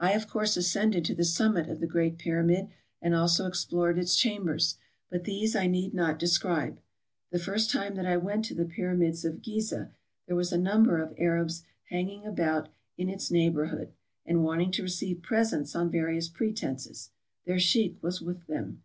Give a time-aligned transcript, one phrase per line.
[0.00, 4.16] I of course ascended to the summit of the great Pyramid, and also explored its
[4.16, 4.78] chambers;
[5.10, 6.80] but these I need not de scribe.
[7.30, 9.92] The first time that I went to the Pyramids of Ghizeh,
[10.26, 13.92] there was a number of Arabs hanging about in its neighborhood,
[14.26, 17.10] and wanting to receive presents on various pretenses;
[17.44, 18.82] their sheik was with them.